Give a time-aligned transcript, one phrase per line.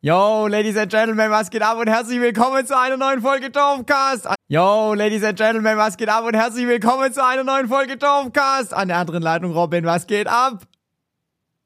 [0.00, 4.28] Yo, Ladies and Gentlemen, was geht ab und herzlich willkommen zu einer neuen Folge Dorfcast.
[4.46, 8.72] Yo, Ladies and Gentlemen, was geht ab und herzlich willkommen zu einer neuen Folge Dorfcast.
[8.72, 10.62] An der anderen Leitung Robin, was geht ab?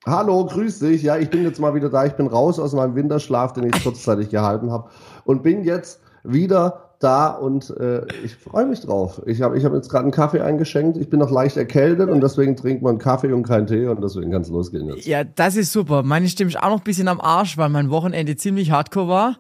[0.06, 1.02] Hallo, grüß dich.
[1.02, 2.06] Ja, ich bin jetzt mal wieder da.
[2.06, 4.88] Ich bin raus aus meinem Winterschlaf, den ich kurzzeitig gehalten habe
[5.24, 9.20] und bin jetzt wieder da und äh, ich freue mich drauf.
[9.26, 10.96] Ich habe ich hab jetzt gerade einen Kaffee eingeschenkt.
[10.96, 14.30] Ich bin noch leicht erkältet und deswegen trinkt man Kaffee und keinen Tee und deswegen
[14.30, 15.06] kann es losgehen jetzt.
[15.06, 16.02] Ja, das ist super.
[16.02, 19.38] Meine Stimme ist auch noch ein bisschen am Arsch, weil mein Wochenende ziemlich hardcore war.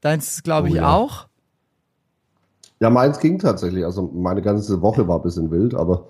[0.00, 0.94] Deins, glaube ich, Oh ja.
[0.94, 1.26] auch.
[2.80, 3.84] Ja, meins ging tatsächlich.
[3.84, 6.06] Also meine ganze Woche war ein bisschen wild, aber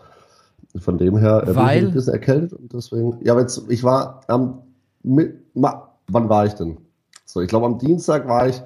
[0.78, 1.78] von dem her äh, bin Weil?
[1.78, 3.18] ich ein bisschen erkältet und deswegen.
[3.22, 4.62] Ja, aber jetzt, ich war am
[5.02, 6.76] Ma, wann war ich denn?
[7.24, 8.62] So, ich glaube am Dienstag war ich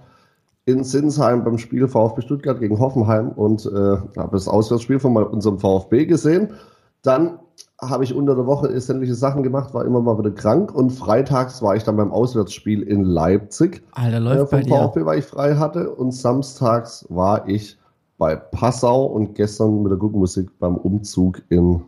[0.67, 5.59] in Sinsheim beim Spiel VfB Stuttgart gegen Hoffenheim und äh, habe das Auswärtsspiel von unserem
[5.59, 6.55] VfB gesehen.
[7.03, 7.39] Dann
[7.81, 11.61] habe ich unter der Woche sämtliche Sachen gemacht, war immer mal wieder krank und freitags
[11.61, 14.71] war ich dann beim Auswärtsspiel in Leipzig Alter, äh, läuft bei vom.
[14.71, 15.91] VfB, weil ich frei hatte.
[15.91, 17.77] Und samstags war ich
[18.17, 21.83] bei Passau und gestern mit der Guckmusik beim Umzug in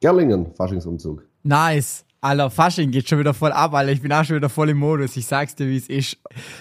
[0.00, 1.24] Gerlingen, Faschingsumzug.
[1.44, 2.04] Nice.
[2.20, 3.92] Alter, Fasching geht schon wieder voll ab, Alter.
[3.92, 5.16] Ich bin auch schon wieder voll im Modus.
[5.16, 6.18] Ich sag's dir, wie es ist.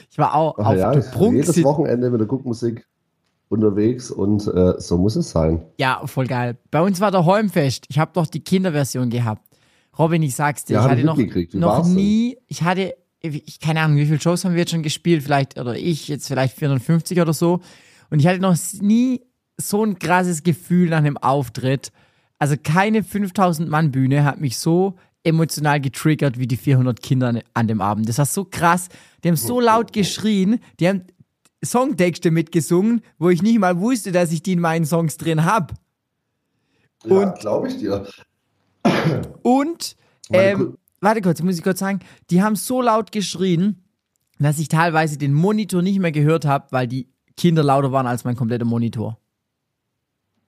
[0.09, 1.63] Ich war auch Ach auf ja, der jedes Prunksi.
[1.63, 2.85] Wochenende mit der Guckmusik
[3.49, 5.63] unterwegs und äh, so muss es sein.
[5.77, 6.57] Ja, voll geil.
[6.71, 7.85] Bei uns war der Holmfest.
[7.89, 9.41] Ich habe doch die Kinderversion gehabt.
[9.97, 11.17] Robin, ich sag's dir, Ja, ich hatte noch,
[11.53, 11.95] noch denn?
[11.95, 15.59] nie, ich hatte, ich keine Ahnung, wie viele Shows haben wir jetzt schon gespielt, vielleicht,
[15.59, 17.59] oder ich jetzt vielleicht 450 oder so.
[18.09, 19.21] Und ich hatte noch nie
[19.57, 21.91] so ein krasses Gefühl nach einem Auftritt.
[22.37, 27.67] Also keine 5000 Mann Bühne hat mich so emotional getriggert wie die 400 Kinder an
[27.67, 28.07] dem Abend.
[28.07, 28.87] Das war so krass.
[29.23, 31.03] Die haben so laut geschrien, die haben
[31.63, 35.73] Songtexte mitgesungen, wo ich nicht mal wusste, dass ich die in meinen Songs drin hab.
[37.05, 38.07] Ja, Und- glaube ich dir.
[39.43, 39.95] Und,
[40.31, 43.83] ähm, warte kurz, muss ich kurz sagen, die haben so laut geschrien,
[44.39, 48.23] dass ich teilweise den Monitor nicht mehr gehört habe, weil die Kinder lauter waren als
[48.23, 49.17] mein kompletter Monitor.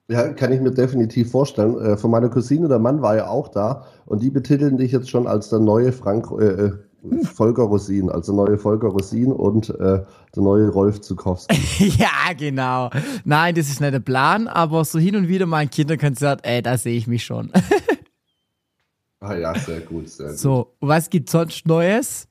[0.08, 1.78] Ja, kann ich mir definitiv vorstellen.
[1.78, 5.08] Äh, von meiner Cousine, der Mann war ja auch da und die betiteln dich jetzt
[5.08, 6.72] schon als der neue Frank äh, äh,
[7.24, 10.04] Volker Rosin, als der neue Volker Rosin und äh,
[10.34, 11.88] der neue Rolf Zukowski.
[11.98, 12.90] ja, genau.
[13.24, 16.62] Nein, das ist nicht der Plan, aber so hin und wieder mal ein Kinderkonzert, ey,
[16.62, 17.50] da sehe ich mich schon.
[19.20, 20.38] ah ja, sehr gut, sehr gut.
[20.38, 22.28] so, was gibt's sonst Neues?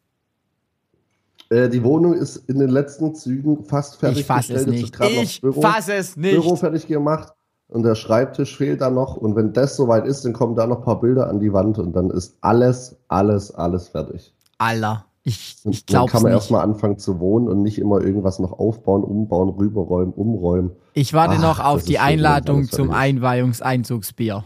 [1.49, 4.19] Äh, die Wohnung ist in den letzten Zügen fast fertig.
[4.19, 4.95] Ich fasse es nicht.
[4.95, 6.59] Ich fasse es Büro nicht.
[6.59, 7.33] fertig gemacht
[7.71, 9.17] und der Schreibtisch fehlt da noch.
[9.17, 11.79] Und wenn das soweit ist, dann kommen da noch ein paar Bilder an die Wand
[11.79, 14.33] und dann ist alles, alles, alles fertig.
[14.57, 16.41] Alter, ich, ich dann glaub's kann man nicht.
[16.41, 20.71] erstmal anfangen zu wohnen und nicht immer irgendwas noch aufbauen, umbauen, rüberräumen, umräumen.
[20.93, 22.91] Ich warte Ach, noch auf die Einladung zum.
[22.91, 24.43] Einweihungseinzugsbier.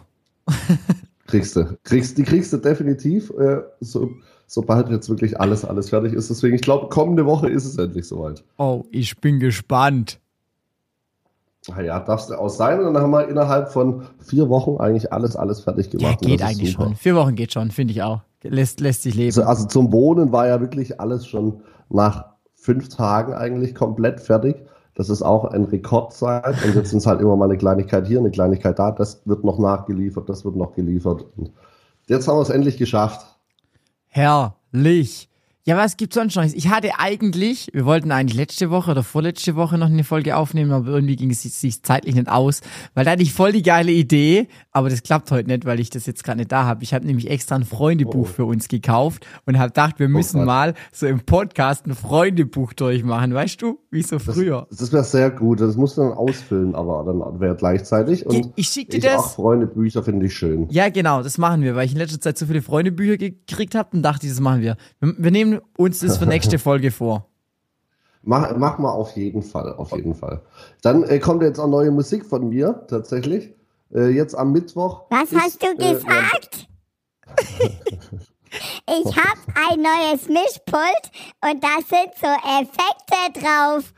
[1.27, 1.77] Kriegst du.
[1.83, 4.11] Kriegst, die kriegst du definitiv, äh, so,
[4.45, 6.29] sobald jetzt wirklich alles, alles fertig ist.
[6.29, 8.43] Deswegen, ich glaube, kommende Woche ist es endlich soweit.
[8.57, 10.19] Oh, ich bin gespannt.
[11.67, 12.79] Ja, darfst du auch sein.
[12.79, 16.21] Und dann haben wir innerhalb von vier Wochen eigentlich alles, alles fertig Ja, gemacht.
[16.21, 16.95] Und geht eigentlich schon.
[16.95, 18.21] Vier Wochen geht schon, finde ich auch.
[18.43, 19.27] Lässt, lässt sich leben.
[19.27, 24.57] Also, also zum Wohnen war ja wirklich alles schon nach fünf Tagen eigentlich komplett fertig.
[24.93, 26.63] Das ist auch ein Rekordzeit.
[26.63, 28.91] Und jetzt sind es halt immer mal eine Kleinigkeit hier, eine Kleinigkeit da.
[28.91, 31.25] Das wird noch nachgeliefert, das wird noch geliefert.
[31.35, 31.51] Und
[32.07, 33.25] jetzt haben wir es endlich geschafft.
[34.07, 35.29] Herrlich.
[35.67, 36.43] Ja, was gibt's sonst noch?
[36.43, 40.71] Ich hatte eigentlich, wir wollten eigentlich letzte Woche oder vorletzte Woche noch eine Folge aufnehmen,
[40.71, 42.61] aber irgendwie ging es sich- zeitlich nicht aus,
[42.93, 45.89] weil da hatte ich voll die geile Idee, aber das klappt heute nicht, weil ich
[45.89, 46.83] das jetzt gerade nicht da habe.
[46.83, 48.23] Ich habe nämlich extra ein Freundebuch Oh.
[48.25, 50.45] für uns gekauft und habe gedacht, wir müssen Gott.
[50.45, 54.67] mal so im Podcast ein Freundebuch durchmachen, weißt du, wie so früher.
[54.69, 55.61] Das wäre sehr gut.
[55.61, 58.23] Das musst du dann ausfüllen, aber dann wäre gleichzeitig.
[58.23, 59.15] Und Ich schick dir ich das.
[59.17, 60.67] auch Freundebücher finde ich schön.
[60.69, 63.89] Ja, genau, das machen wir, weil ich in letzter Zeit so viele Freundebücher gekriegt habe
[63.97, 64.77] und dachte, ich, das machen wir.
[65.01, 65.15] wir.
[65.17, 67.27] Wir nehmen uns das für nächste Folge vor.
[68.23, 70.41] Mach, mach mal auf jeden Fall, auf jeden Fall.
[70.81, 73.53] Dann äh, kommt jetzt auch neue Musik von mir, tatsächlich.
[73.93, 75.03] Äh, jetzt am Mittwoch.
[75.11, 76.67] Was ist, hast du äh, gesagt?
[78.87, 79.39] ich habe
[79.69, 81.11] ein neues Mischpult
[81.43, 83.93] und da sind so Effekte drauf.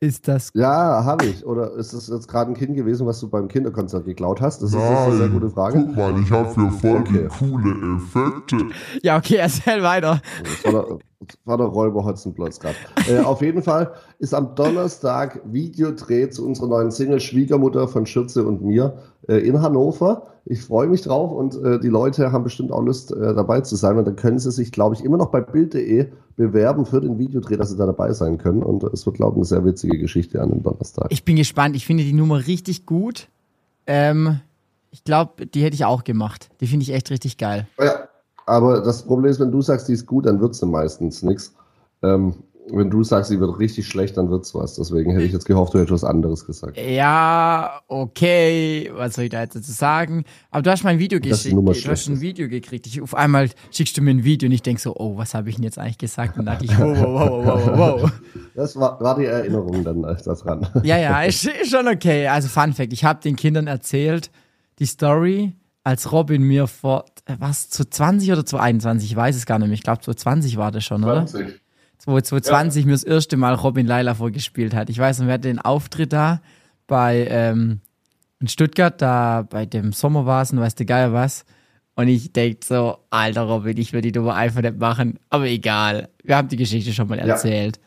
[0.00, 1.44] Ist das Ja, habe ich.
[1.44, 4.62] Oder ist es jetzt gerade ein Kind gewesen, was du beim Kinderkonzert geklaut hast?
[4.62, 5.82] Das ist eine sehr gute Frage.
[5.86, 7.28] Guck mal, ich habe hier voll die Okay.
[7.36, 8.56] coole Effekte.
[9.02, 10.20] Ja, okay, erzähl weiter.
[10.62, 12.76] Das war das war der Räuber Hotzenplotz gerade.
[13.08, 18.46] Äh, auf jeden Fall ist am Donnerstag Videodreh zu unserer neuen Single Schwiegermutter von Schürze
[18.46, 18.98] und mir
[19.28, 20.28] äh, in Hannover.
[20.44, 23.74] Ich freue mich drauf und äh, die Leute haben bestimmt auch Lust äh, dabei zu
[23.74, 23.98] sein.
[23.98, 26.06] Und dann können sie sich, glaube ich, immer noch bei Bild.de
[26.36, 28.62] bewerben für den Videodreh, dass sie da dabei sein können.
[28.62, 31.08] Und es wird, glaube ich, eine sehr witzige Geschichte an dem Donnerstag.
[31.10, 31.74] Ich bin gespannt.
[31.74, 33.28] Ich finde die Nummer richtig gut.
[33.88, 34.38] Ähm,
[34.92, 36.48] ich glaube, die hätte ich auch gemacht.
[36.60, 37.66] Die finde ich echt richtig geil.
[37.78, 38.07] Ja,
[38.48, 41.54] aber das Problem ist, wenn du sagst, die ist gut, dann wird sie meistens nichts.
[42.02, 42.34] Ähm,
[42.70, 44.74] wenn du sagst, sie wird richtig schlecht, dann wird's was.
[44.74, 46.78] Deswegen hätte ich jetzt gehofft, du hättest was anderes gesagt.
[46.78, 50.24] Ja, okay, was soll ich da jetzt dazu sagen?
[50.50, 51.56] Aber du hast mein Video geschickt.
[51.56, 52.20] Du hast ein.
[52.20, 52.86] Video gekriegt.
[52.86, 55.48] Ich, auf einmal schickst du mir ein Video und ich denk so, oh, was habe
[55.48, 56.38] ich denn jetzt eigentlich gesagt?
[56.38, 58.12] Und dachte ich, wow, wow, wow, wow, wow.
[58.54, 60.66] Das war, war die Erinnerung dann als das ran.
[60.82, 62.26] Ja, ja, ist, schon okay.
[62.26, 64.30] Also Fun Fact, ich habe den Kindern erzählt,
[64.80, 65.52] die Story,
[65.84, 67.04] als Robin mir vor,
[67.38, 69.74] was, zu 20 oder zu 21, ich weiß es gar nicht mehr.
[69.74, 71.26] Ich glaube, zu 20 war das schon, oder?
[71.98, 74.88] 2020 mir das erste Mal Robin Laila vorgespielt hat.
[74.88, 76.40] Ich weiß wir hatten den Auftritt da
[76.86, 77.80] bei ähm,
[78.40, 81.44] in Stuttgart, da bei dem Sommervasen, weißt du geil was.
[81.96, 85.18] Und ich denk so, alter Robin, ich will die Nummer einfach nicht machen.
[85.30, 87.80] Aber egal, wir haben die Geschichte schon mal erzählt.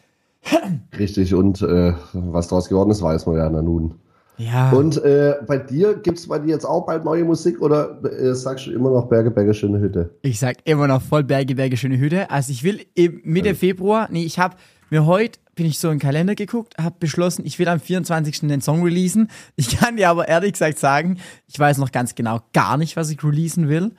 [0.97, 3.95] Richtig, und äh, was daraus geworden ist, weiß man ja nun.
[4.41, 8.33] Ja, Und äh, bei dir, gibt's bei dir jetzt auch bald neue Musik oder äh,
[8.33, 10.09] sagst du immer noch Berge, Berge, schöne Hütte?
[10.23, 12.29] ich sag immer noch voll Berge, Berge, schöne Hütte.
[12.31, 14.55] Also ich will im Mitte Februar, nee, ich habe
[14.89, 18.41] mir heute, bin ich so in den Kalender geguckt, habe beschlossen, ich will am 24.
[18.47, 19.29] den Song releasen.
[19.57, 21.17] Ich kann dir aber ehrlich gesagt sagen,
[21.47, 23.91] ich weiß noch ganz genau gar nicht, was ich releasen will.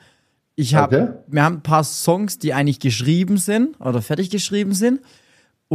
[0.55, 1.09] Ich habe, Okay.
[1.27, 4.99] wir haben ein paar Songs, die eigentlich geschrieben sind oder fertig geschrieben sind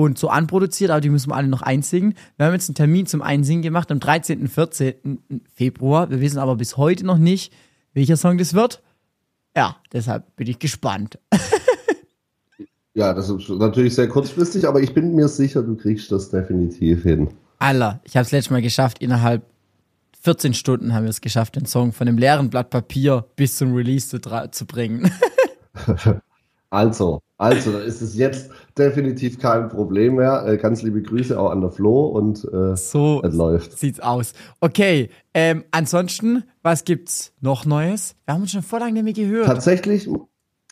[0.04, 2.14] und so anproduziert, aber die müssen wir alle noch einsingen.
[2.36, 4.46] Wir haben jetzt einen Termin zum Einsingen gemacht am 13.
[4.48, 5.18] 14.
[5.54, 6.10] Februar.
[6.10, 7.52] Wir wissen aber bis heute noch nicht,
[7.94, 8.82] welcher Song das wird.
[9.56, 11.18] Ja, deshalb bin ich gespannt.
[12.94, 17.04] Ja, das ist natürlich sehr kurzfristig, aber ich bin mir sicher, du kriegst das definitiv
[17.04, 17.28] hin.
[17.60, 19.44] Alter, ich habe es letztes Mal geschafft, innerhalb
[20.22, 23.72] 14 Stunden haben wir es geschafft, den Song von dem leeren Blatt Papier bis zum
[23.72, 24.18] Release zu,
[24.50, 25.12] zu bringen.
[26.70, 30.44] Also, also, da ist es jetzt definitiv kein Problem mehr.
[30.46, 33.78] Äh, ganz liebe Grüße auch an der Flo und äh, so es läuft.
[33.78, 34.32] sieht's aus.
[34.60, 38.16] Okay, ähm, ansonsten, was gibt's noch Neues?
[38.24, 39.46] Wir haben uns schon vor lange nicht mehr gehört.
[39.46, 40.08] Tatsächlich,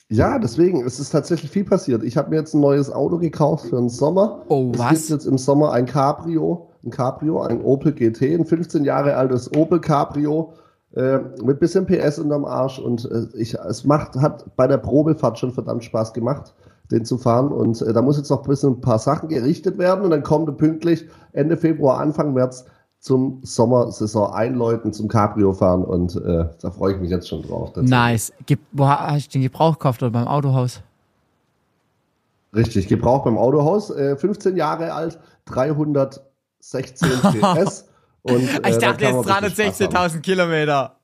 [0.09, 2.03] ja, deswegen, es ist tatsächlich viel passiert.
[2.05, 4.45] Ich habe mir jetzt ein neues Auto gekauft für den Sommer.
[4.49, 4.91] Oh, es was?
[4.91, 9.51] gibt jetzt im Sommer ein Cabrio, ein Cabrio, ein Opel GT, ein 15 Jahre altes
[9.57, 10.53] Opel Cabrio
[10.97, 15.39] äh, mit bisschen PS unterm Arsch und äh, ich, es macht, hat bei der Probefahrt
[15.39, 16.55] schon verdammt Spaß gemacht,
[16.91, 19.79] den zu fahren und äh, da muss jetzt noch ein bisschen ein paar Sachen gerichtet
[19.79, 22.65] werden und dann kommt er pünktlich Ende Februar, Anfang März
[22.99, 27.69] zum Sommersaison einläuten, zum Cabrio fahren und äh, da freue ich mich jetzt schon drauf.
[27.69, 27.91] tatsächlich.
[27.91, 28.33] Nice.
[28.47, 30.81] Gib, wo ha- hast du den Gebrauch gekauft oder beim Autohaus?
[32.55, 37.87] Richtig, gebraucht beim Autohaus, äh, 15 Jahre alt, 316 PS.
[38.31, 40.17] Und, äh, ich da dachte jetzt man richtig Spaß haben.
[40.17, 40.97] 316.000 Kilometer.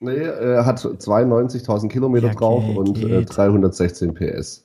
[0.00, 3.36] Nee, äh, hat 92.000 Kilometer Ja, drauf okay, und äh, geht.
[3.36, 4.64] 316 PS.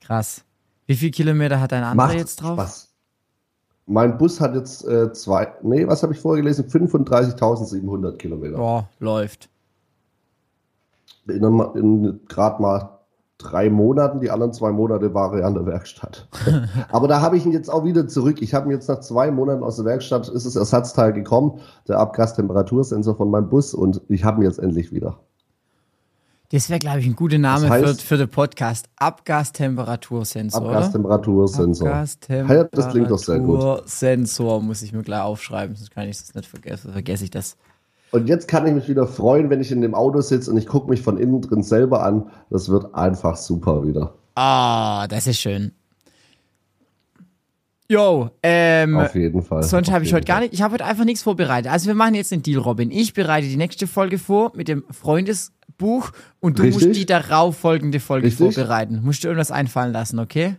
[0.00, 0.44] Krass.
[0.86, 2.54] Wie viel Kilometer hat dein anderer jetzt drauf?
[2.54, 2.88] Spaß.
[3.86, 6.66] Mein Bus hat jetzt äh, zwei, nee, was habe ich vorher gelesen?
[6.66, 8.56] 35.700 Kilometer.
[8.56, 9.48] Boah, läuft.
[11.28, 11.42] In,
[11.74, 12.95] in gerade mal
[13.38, 16.28] drei Monaten, die anderen zwei Monate war er an der Werkstatt.
[16.90, 18.40] Aber da habe ich ihn jetzt auch wieder zurück.
[18.40, 21.98] Ich habe ihn jetzt nach zwei Monaten aus der Werkstatt, ist das Ersatzteil gekommen, der
[21.98, 25.20] Abgasttemperatursensor von meinem Bus und ich habe ihn jetzt endlich wieder.
[26.50, 28.86] Das wäre, glaube ich, ein guter Name Das heißt- für, für den Podcast.
[28.96, 30.62] Abgastemperatursensor.
[30.62, 31.88] Abgasttemperatursensor.
[31.88, 33.88] Ja, das klingt doch sehr gut.
[33.88, 36.92] Sensor muss ich mir gleich aufschreiben, sonst kann ich das nicht vergessen.
[36.92, 37.56] Vergesse ich das.
[38.16, 40.66] Und jetzt kann ich mich wieder freuen, wenn ich in dem Auto sitze und ich
[40.66, 42.30] gucke mich von innen drin selber an.
[42.48, 44.14] Das wird einfach super wieder.
[44.34, 45.72] Ah, das ist schön.
[47.88, 49.62] Jo, ähm, Auf jeden Fall.
[49.62, 51.70] sonst habe ich heute gar nicht, ich habe heute einfach nichts vorbereitet.
[51.70, 52.90] Also wir machen jetzt den Deal, Robin.
[52.90, 57.00] Ich bereite die nächste Folge vor mit dem Freundesbuch und du musst Richtig.
[57.00, 58.54] die darauf folgende Folge Richtig.
[58.54, 59.02] vorbereiten.
[59.04, 60.56] Musst du irgendwas einfallen lassen, okay?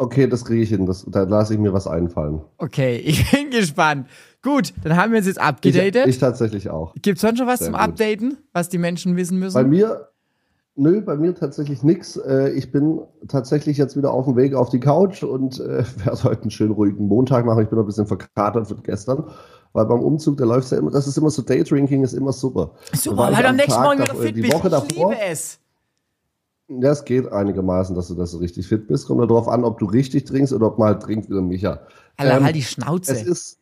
[0.00, 0.86] Okay, das kriege ich hin.
[0.86, 2.40] Das, da lasse ich mir was einfallen.
[2.58, 4.06] Okay, ich bin gespannt.
[4.42, 6.06] Gut, dann haben wir uns jetzt Ich, abgedatet.
[6.06, 6.94] ich tatsächlich auch.
[7.02, 7.82] Gibt es sonst schon was Sehr zum gut.
[7.82, 9.54] Updaten, was die Menschen wissen müssen?
[9.54, 10.08] Bei mir,
[10.76, 12.16] nö, bei mir tatsächlich nix.
[12.16, 16.22] Äh, ich bin tatsächlich jetzt wieder auf dem Weg auf die Couch und äh, werde
[16.24, 17.64] heute einen schönen ruhigen Montag machen.
[17.64, 19.24] Ich bin noch ein bisschen verkatert von gestern,
[19.72, 22.70] weil beim Umzug, der läuft ja immer, das ist immer so, Daydrinking ist immer super.
[22.94, 24.54] Super, ich weil du am nächsten Tag Morgen wieder fit die bist.
[24.54, 25.58] Woche ich davor- liebe es.
[26.68, 29.06] Ja, es geht einigermaßen, dass du das so richtig fit bist.
[29.06, 31.80] Kommt darauf an, ob du richtig trinkst oder ob man halt trinkt wie der Micha.
[32.18, 33.12] Alter, Ähm, halt die Schnauze.
[33.12, 33.58] Es ist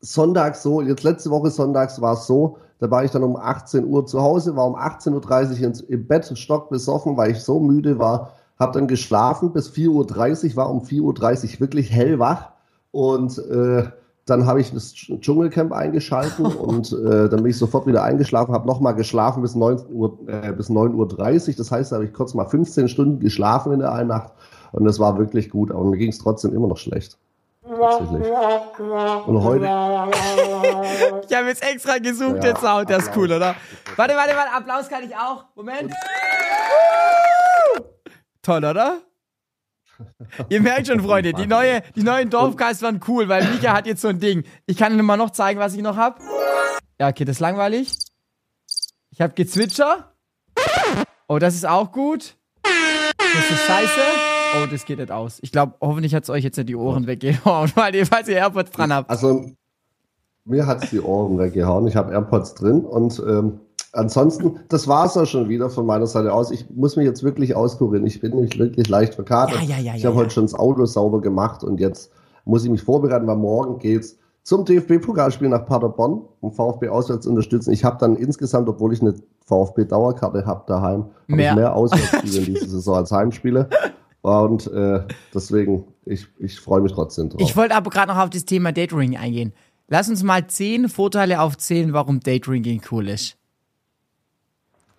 [0.00, 3.84] sonntags so, jetzt letzte Woche sonntags war es so, da war ich dann um 18
[3.84, 7.98] Uhr zu Hause, war um 18.30 Uhr ins, im Bett stockbesoffen, weil ich so müde
[7.98, 12.50] war, habe dann geschlafen bis 4.30 Uhr, war um 4.30 Uhr wirklich hellwach
[12.90, 13.84] und äh,
[14.30, 18.54] dann habe ich das Dsch- Dschungelcamp eingeschalten und äh, dann bin ich sofort wieder eingeschlafen,
[18.54, 21.54] habe nochmal geschlafen bis 9 Uhr, äh, bis 9.30 Uhr.
[21.56, 24.32] Das heißt, da habe ich kurz mal 15 Stunden geschlafen in der einen Nacht
[24.72, 27.18] und das war wirklich gut, aber mir ging es trotzdem immer noch schlecht.
[27.62, 28.26] Tatsächlich.
[29.26, 29.64] Und heute,
[31.28, 33.54] Ich habe jetzt extra gesucht, Ja, den Sound, der ist cool, oder?
[33.96, 35.44] Warte, warte, warte, Applaus kann ich auch.
[35.54, 35.92] Moment.
[38.42, 38.98] Toll, oder?
[40.48, 44.02] Ihr merkt schon, Freunde, die, neue, die neuen Dorfcasts waren cool, weil Mika hat jetzt
[44.02, 44.44] so ein Ding.
[44.66, 46.20] Ich kann Ihnen mal noch zeigen, was ich noch hab.
[46.98, 47.92] Ja, okay, das ist langweilig.
[49.10, 50.12] Ich hab Gezwitscher.
[51.28, 52.36] Oh, das ist auch gut.
[52.62, 54.00] Das ist scheiße.
[54.56, 55.38] Oh, das geht nicht aus.
[55.42, 58.72] Ich glaube, hoffentlich hat's euch jetzt nicht die Ohren weggehauen, weil ihr, falls ihr AirPods
[58.72, 59.08] dran habt.
[59.10, 59.50] Also,
[60.44, 61.86] mir hat's die Ohren weggehauen.
[61.86, 63.60] Ich habe AirPods drin und ähm,
[63.92, 66.50] ansonsten, das war's auch schon wieder von meiner Seite aus.
[66.50, 68.06] Ich muss mich jetzt wirklich auskurieren.
[68.06, 69.62] Ich bin nämlich wirklich leicht verkatert.
[69.62, 72.10] Ja, ja, ja, ich habe heute schon das Auto sauber gemacht und jetzt
[72.44, 77.30] muss ich mich vorbereiten, weil morgen geht's zum DFB-Pokalspiel nach Paderborn, um VfB auswärts zu
[77.30, 77.72] unterstützen.
[77.72, 79.14] Ich habe dann insgesamt, obwohl ich eine
[79.46, 81.50] VfB-Dauerkarte habe daheim, hab Mehr.
[81.50, 83.68] ich mehr Auswärtsspiele in dieser Saison als Heimspiele.
[84.22, 85.02] Und äh,
[85.34, 87.40] deswegen, ich, ich freue mich trotzdem drauf.
[87.40, 89.52] Ich wollte aber gerade noch auf das Thema Datering eingehen.
[89.88, 93.36] Lass uns mal zehn Vorteile aufzählen, warum Datering cool ist.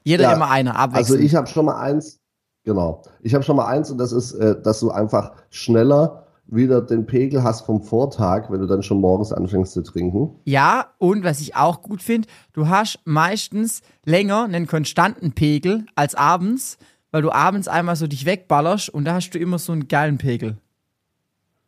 [0.04, 1.24] Jeder Ja, immer einer, Also abwechselnd.
[1.24, 2.20] ich habe schon mal eins,
[2.64, 3.04] genau.
[3.22, 7.06] Ich habe schon mal eins und das ist, äh, dass du einfach schneller wieder den
[7.06, 10.32] Pegel hast vom Vortag, wenn du dann schon morgens anfängst zu trinken.
[10.44, 16.14] ja, und was ich auch gut finde, du hast meistens länger einen konstanten Pegel als
[16.16, 16.78] abends,
[17.12, 20.18] weil du abends einmal so dich wegballerst und da hast du immer so einen geilen
[20.18, 20.58] Pegel.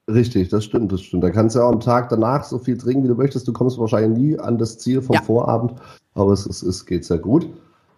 [0.09, 1.23] Richtig, das stimmt, das stimmt.
[1.23, 3.47] Da kannst du ja auch am Tag danach so viel trinken, wie du möchtest.
[3.47, 5.21] Du kommst wahrscheinlich nie an das Ziel vom Ja.
[5.21, 5.75] Vorabend,
[6.13, 7.47] aber es, es, es geht sehr gut.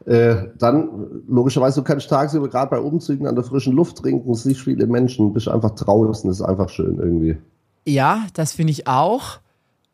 [0.06, 4.62] Äh, dann, logischerweise, du kannst tagsüber gerade bei Umzügen an der frischen Luft trinken, siehst
[4.62, 7.38] viele Menschen, bist einfach draußen, ist einfach schön irgendwie.
[7.86, 9.40] Ja, das finde ich auch.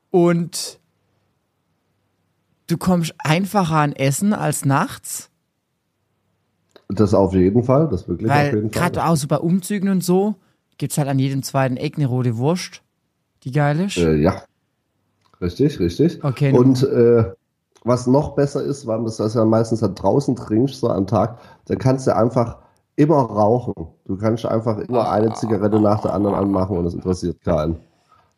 [0.09, 0.79] Und
[2.67, 5.29] du kommst einfacher an Essen als nachts.
[6.89, 8.91] Das auf jeden Fall, das wirklich auf Weil jeden Fall.
[8.91, 10.35] gerade auch so bei Umzügen und so
[10.77, 12.81] gibt's halt an jedem zweiten Eck eine rote Wurst,
[13.43, 13.97] die geil ist.
[13.97, 14.43] Äh, ja,
[15.39, 16.21] richtig, richtig.
[16.23, 17.31] Okay, Und äh,
[17.83, 21.39] was noch besser ist, weil du das ja meistens halt draußen trinkst, so am Tag,
[21.65, 22.57] dann kannst du einfach
[22.95, 23.73] immer rauchen.
[24.05, 27.77] Du kannst einfach immer eine Zigarette nach der anderen anmachen und es interessiert keinen.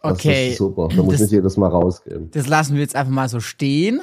[0.02, 0.88] Das Okay, ist super.
[0.90, 2.30] Da muss das- nicht jedes Mal rausgehen.
[2.32, 4.02] Das lassen wir jetzt einfach mal so stehen.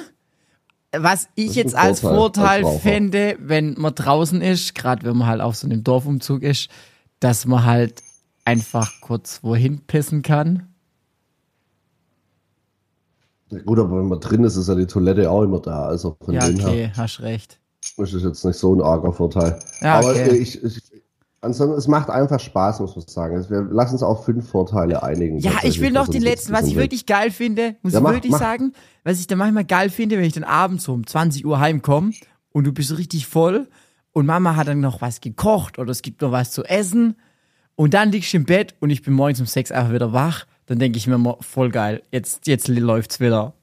[0.95, 5.15] Was ich jetzt ein als Vorteil Vorteil als fände, wenn man draußen ist, gerade wenn
[5.17, 6.69] man halt auf so einem Dorfumzug ist,
[7.21, 8.03] dass man halt
[8.43, 10.67] einfach kurz wohin pissen kann.
[13.51, 15.85] Ja, gut, aber wenn man drin ist, ist ja die Toilette auch immer da.
[15.85, 17.59] Also von Ja, dem her okay, hast recht.
[17.97, 19.59] ist es jetzt nicht so ein arger Vorteil.
[19.81, 20.29] Ja, aber okay.
[20.29, 20.81] äh, ich, ich,
[21.41, 23.45] ansonsten, es macht einfach Spaß, muss man sagen.
[23.49, 25.39] Wir lassen uns auf fünf Vorteile einigen.
[25.39, 27.99] Ja, ich will noch den das ist letzten, was ich wirklich geil finde, muss Ja,
[27.99, 28.39] ich mach, wirklich mach.
[28.39, 32.11] sagen, was ich dann manchmal geil finde, wenn ich dann abends um 20 Uhr heimkomme
[32.53, 33.67] und du bist richtig voll
[34.13, 37.15] und Mama hat dann noch was gekocht oder es gibt noch was zu essen
[37.75, 40.45] und dann liegst du im Bett und ich bin morgens um 6 einfach wieder wach,
[40.65, 43.53] dann denke ich mir immer, voll geil, jetzt, jetzt läuft's wieder.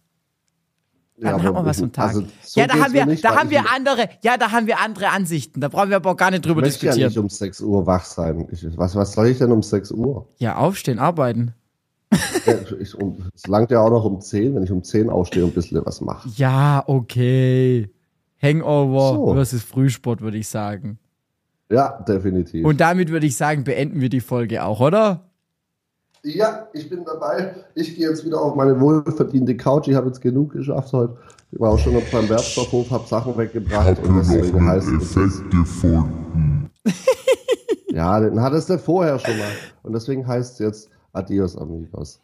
[1.20, 2.08] Dann Ja, hat aber man was ich- vom Tag.
[2.08, 4.66] also so ja, da haben wir, nicht, da haben ich- wir andere, ja, da haben
[4.68, 5.60] wir andere Ansichten.
[5.60, 7.08] Da brauchen wir aber auch gar nicht drüber Ich möchte ja diskutieren.
[7.08, 8.46] nicht um 6 Uhr wach sein.
[8.52, 10.28] Ich, was, was soll ich denn um 6 Uhr?
[10.38, 11.54] Ja, aufstehen, arbeiten.
[12.46, 15.42] Ja, ich, um, es langt ja auch noch um 10, wenn ich um 10 aufstehe
[15.44, 16.28] und ein bisschen was mache.
[16.36, 17.90] Ja, okay.
[18.40, 19.34] Hangover So.
[19.34, 20.98] versus Frühsport, würde ich sagen.
[21.70, 22.64] Ja, definitiv.
[22.64, 25.27] Und damit würde ich sagen, beenden wir die Folge auch, oder?
[26.22, 27.54] Ja, ich bin dabei.
[27.74, 29.88] Ich gehe jetzt wieder auf meine wohlverdiente Couch.
[29.88, 31.16] Ich habe jetzt genug geschafft heute.
[31.50, 34.88] Ich war auch schon noch beim Werkstoffhof, habe Sachen weggebracht ihr und noch deswegen heißt.
[34.88, 36.70] Effekt gefunden?
[37.90, 39.50] Ja, den hat es der vorher schon mal.
[39.82, 42.16] Und deswegen heißt es jetzt Adios, amigos.